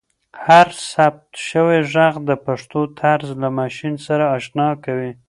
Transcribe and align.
هر 0.45 0.67
ثبت 0.91 1.27
شوی 1.47 1.79
ږغ 1.91 2.13
د 2.29 2.31
پښتو 2.45 2.79
طرز 2.99 3.29
له 3.41 3.49
ماشین 3.59 3.93
سره 4.07 4.23
اشنا 4.37 4.69
کوي. 4.83 5.11